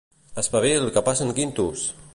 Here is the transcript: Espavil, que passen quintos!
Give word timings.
Espavil, 0.43 0.89
que 0.95 1.05
passen 1.11 1.37
quintos! 1.41 1.87